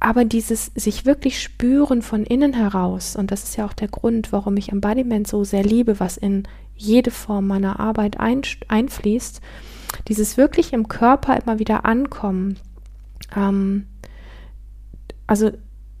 [0.00, 4.32] Aber dieses sich wirklich spüren von innen heraus, und das ist ja auch der Grund,
[4.32, 9.42] warum ich Embodiment so sehr liebe, was in jede Form meiner Arbeit ein, einfließt,
[10.08, 12.58] dieses wirklich im Körper immer wieder ankommen.
[13.36, 13.86] Ähm,
[15.26, 15.52] also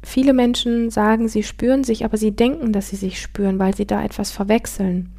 [0.04, 3.86] viele Menschen sagen, sie spüren sich, aber sie denken, dass sie sich spüren, weil sie
[3.86, 5.14] da etwas verwechseln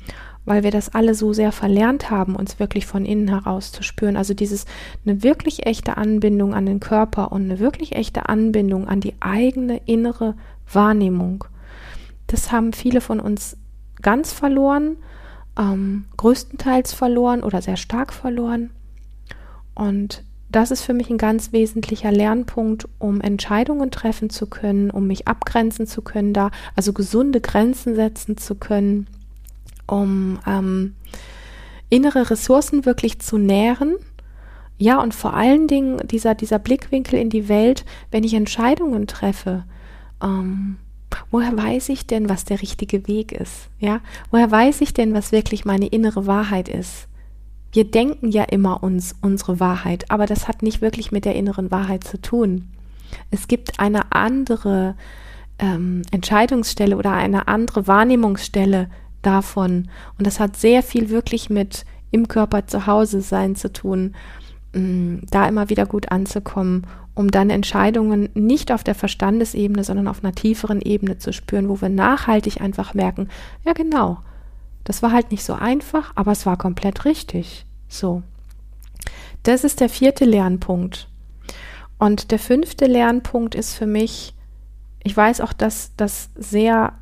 [0.45, 4.15] weil wir das alle so sehr verlernt haben, uns wirklich von innen heraus zu spüren.
[4.15, 4.65] Also dieses
[5.03, 9.81] eine wirklich echte Anbindung an den Körper und eine wirklich echte Anbindung an die eigene
[9.85, 10.35] innere
[10.71, 11.45] Wahrnehmung.
[12.27, 13.57] Das haben viele von uns
[14.01, 14.97] ganz verloren,
[15.57, 18.69] ähm, größtenteils verloren oder sehr stark verloren.
[19.73, 20.23] Und
[20.55, 25.27] das ist für mich ein ganz wesentlicher Lernpunkt, um Entscheidungen treffen zu können, um mich
[25.27, 29.07] abgrenzen zu können, da also gesunde Grenzen setzen zu können
[29.87, 30.95] um ähm,
[31.89, 33.95] innere Ressourcen wirklich zu nähren.
[34.77, 39.63] Ja, und vor allen Dingen dieser, dieser Blickwinkel in die Welt, wenn ich Entscheidungen treffe,
[40.21, 40.77] ähm,
[41.31, 43.69] woher weiß ich denn, was der richtige Weg ist?
[43.79, 47.07] Ja, woher weiß ich denn, was wirklich meine innere Wahrheit ist?
[47.75, 51.71] Wir denken ja immer uns unsere Wahrheit, aber das hat nicht wirklich mit der inneren
[51.71, 52.69] Wahrheit zu tun.
[53.31, 54.95] Es gibt eine andere
[55.59, 58.89] ähm, Entscheidungsstelle oder eine andere Wahrnehmungsstelle
[59.21, 59.89] davon.
[60.17, 64.15] Und das hat sehr viel wirklich mit im Körper zu Hause sein zu tun,
[64.71, 70.23] mm, da immer wieder gut anzukommen, um dann Entscheidungen nicht auf der Verstandesebene, sondern auf
[70.23, 73.27] einer tieferen Ebene zu spüren, wo wir nachhaltig einfach merken,
[73.65, 74.19] ja genau,
[74.85, 77.64] das war halt nicht so einfach, aber es war komplett richtig.
[77.87, 78.23] So.
[79.43, 81.07] Das ist der vierte Lernpunkt.
[81.97, 84.33] Und der fünfte Lernpunkt ist für mich,
[85.03, 86.93] ich weiß auch, dass das sehr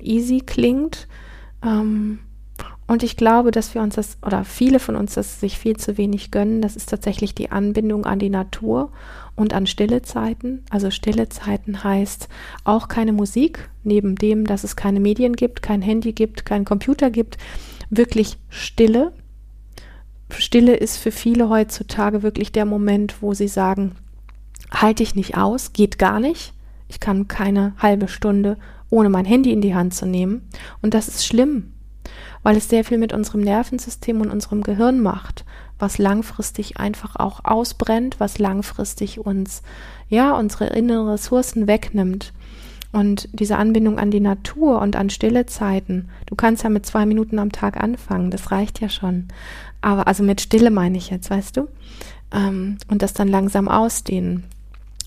[0.00, 1.08] easy klingt,
[1.62, 2.20] ähm,
[2.88, 5.98] und ich glaube, dass wir uns das, oder viele von uns das sich viel zu
[5.98, 8.92] wenig gönnen, das ist tatsächlich die Anbindung an die Natur
[9.36, 10.64] und an stille Zeiten.
[10.70, 12.30] Also stille Zeiten heißt
[12.64, 17.10] auch keine Musik, neben dem, dass es keine Medien gibt, kein Handy gibt, kein Computer
[17.10, 17.36] gibt,
[17.90, 19.12] wirklich Stille.
[20.30, 23.92] Stille ist für viele heutzutage wirklich der Moment, wo sie sagen,
[24.70, 26.52] halte ich nicht aus, geht gar nicht.
[26.88, 28.56] Ich kann keine halbe Stunde
[28.90, 30.48] ohne mein Handy in die Hand zu nehmen.
[30.80, 31.72] Und das ist schlimm,
[32.42, 35.44] weil es sehr viel mit unserem Nervensystem und unserem Gehirn macht,
[35.78, 39.62] was langfristig einfach auch ausbrennt, was langfristig uns,
[40.08, 42.32] ja, unsere inneren Ressourcen wegnimmt.
[42.90, 47.04] Und diese Anbindung an die Natur und an stille Zeiten, du kannst ja mit zwei
[47.04, 49.28] Minuten am Tag anfangen, das reicht ja schon.
[49.80, 51.68] Aber also mit Stille meine ich jetzt, weißt du?
[52.32, 54.44] Ähm, und das dann langsam ausdehnen.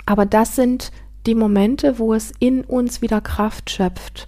[0.05, 0.91] Aber das sind
[1.25, 4.27] die Momente, wo es in uns wieder Kraft schöpft,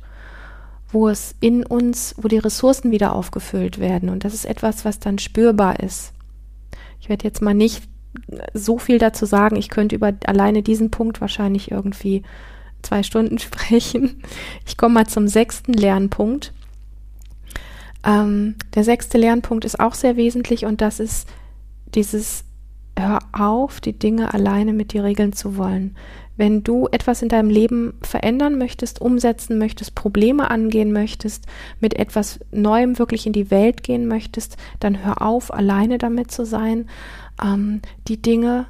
[0.92, 4.10] wo es in uns, wo die Ressourcen wieder aufgefüllt werden.
[4.10, 6.14] Und das ist etwas, was dann spürbar ist.
[7.00, 7.84] Ich werde jetzt mal nicht
[8.54, 9.56] so viel dazu sagen.
[9.56, 12.24] Ich könnte über alleine diesen Punkt wahrscheinlich irgendwie
[12.82, 14.22] zwei Stunden sprechen.
[14.66, 16.54] Ich komme mal zum sechsten Lernpunkt.
[18.06, 21.28] Ähm, der sechste Lernpunkt ist auch sehr wesentlich und das ist
[21.96, 22.46] dieses
[22.98, 25.96] Hör auf, die Dinge alleine mit dir regeln zu wollen.
[26.38, 31.46] Wenn du etwas in deinem Leben verändern möchtest, umsetzen möchtest, Probleme angehen möchtest,
[31.80, 36.46] mit etwas Neuem wirklich in die Welt gehen möchtest, dann hör auf, alleine damit zu
[36.46, 36.88] sein.
[37.44, 38.68] Ähm, die Dinge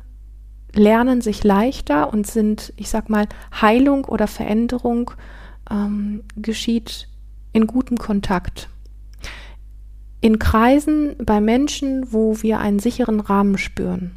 [0.74, 3.28] lernen sich leichter und sind, ich sag mal,
[3.62, 5.12] Heilung oder Veränderung
[5.70, 7.08] ähm, geschieht
[7.52, 8.70] in gutem Kontakt.
[10.24, 14.12] In Kreisen bei Menschen, wo wir einen sicheren Rahmen spüren.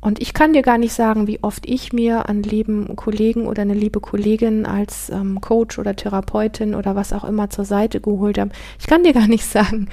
[0.00, 3.62] Und ich kann dir gar nicht sagen, wie oft ich mir einen lieben Kollegen oder
[3.62, 8.36] eine liebe Kollegin als ähm, Coach oder Therapeutin oder was auch immer zur Seite geholt
[8.36, 8.50] habe.
[8.80, 9.88] Ich kann dir gar nicht sagen,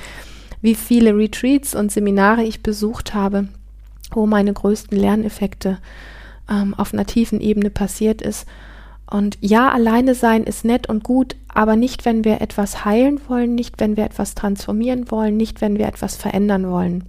[0.64, 3.50] wie viele Retreats und Seminare ich besucht habe,
[4.10, 5.78] wo meine größten Lerneffekte
[6.50, 8.48] ähm, auf einer tiefen Ebene passiert ist.
[9.10, 13.56] Und ja, alleine sein ist nett und gut, aber nicht, wenn wir etwas heilen wollen,
[13.56, 17.06] nicht, wenn wir etwas transformieren wollen, nicht, wenn wir etwas verändern wollen.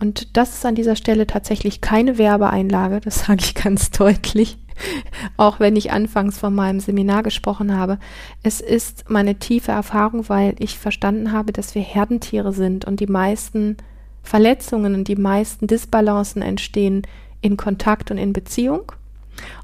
[0.00, 4.58] Und das ist an dieser Stelle tatsächlich keine Werbeeinlage, das sage ich ganz deutlich,
[5.36, 7.98] auch wenn ich anfangs von meinem Seminar gesprochen habe.
[8.42, 13.06] Es ist meine tiefe Erfahrung, weil ich verstanden habe, dass wir Herdentiere sind und die
[13.06, 13.76] meisten
[14.24, 17.02] Verletzungen und die meisten Disbalancen entstehen
[17.40, 18.90] in Kontakt und in Beziehung.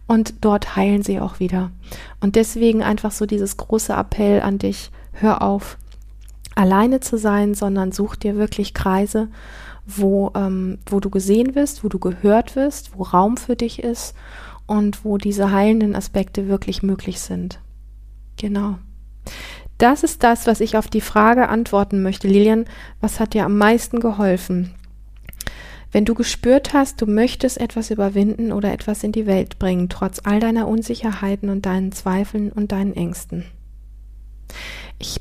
[0.08, 1.70] Und dort heilen sie auch wieder.
[2.20, 5.78] Und deswegen einfach so dieses große Appell an dich, hör auf,
[6.56, 9.28] alleine zu sein, sondern such dir wirklich Kreise
[9.88, 14.14] wo, ähm, wo du gesehen wirst, wo du gehört wirst, wo Raum für dich ist
[14.66, 17.58] und wo diese heilenden Aspekte wirklich möglich sind.
[18.36, 18.76] Genau.
[19.78, 22.28] Das ist das, was ich auf die Frage antworten möchte.
[22.28, 22.66] Lilian,
[23.00, 24.74] was hat dir am meisten geholfen?
[25.90, 30.20] Wenn du gespürt hast, du möchtest etwas überwinden oder etwas in die Welt bringen, trotz
[30.24, 33.44] all deiner Unsicherheiten und deinen Zweifeln und deinen Ängsten.
[34.98, 35.20] Ich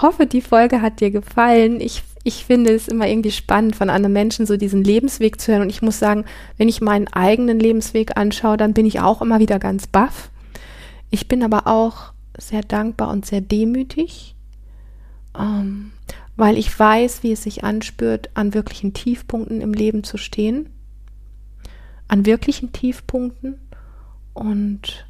[0.00, 1.80] hoffe, die Folge hat dir gefallen.
[1.80, 5.62] Ich, ich finde es immer irgendwie spannend, von anderen Menschen so diesen Lebensweg zu hören.
[5.62, 6.24] Und ich muss sagen,
[6.58, 10.30] wenn ich meinen eigenen Lebensweg anschaue, dann bin ich auch immer wieder ganz baff.
[11.10, 14.34] Ich bin aber auch sehr dankbar und sehr demütig,
[15.38, 15.92] ähm,
[16.36, 20.70] weil ich weiß, wie es sich anspürt, an wirklichen Tiefpunkten im Leben zu stehen.
[22.08, 23.58] An wirklichen Tiefpunkten
[24.32, 25.06] und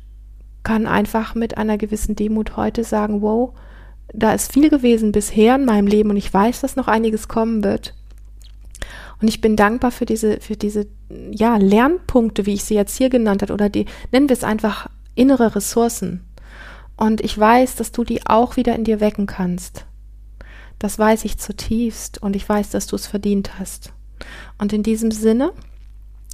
[0.62, 3.54] kann einfach mit einer gewissen Demut heute sagen, wow,
[4.12, 7.64] da ist viel gewesen bisher in meinem Leben und ich weiß, dass noch einiges kommen
[7.64, 7.94] wird.
[9.20, 10.86] Und ich bin dankbar für diese, für diese,
[11.30, 14.88] ja, Lernpunkte, wie ich sie jetzt hier genannt habe, oder die, nennen wir es einfach
[15.14, 16.24] innere Ressourcen.
[16.96, 19.86] Und ich weiß, dass du die auch wieder in dir wecken kannst.
[20.84, 23.94] Das weiß ich zutiefst und ich weiß, dass du es verdient hast.
[24.58, 25.54] Und in diesem Sinne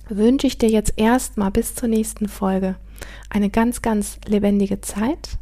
[0.08, 2.74] wünsche ich dir jetzt erstmal bis zur nächsten Folge
[3.28, 5.38] eine ganz, ganz lebendige Zeit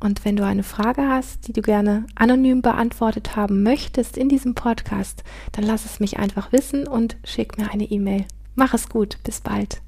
[0.00, 4.54] und wenn du eine Frage hast, die du gerne anonym beantwortet haben möchtest in diesem
[4.54, 8.26] Podcast, dann lass es mich einfach wissen und schick mir eine E-Mail.
[8.54, 9.80] Mach es gut, bis bald.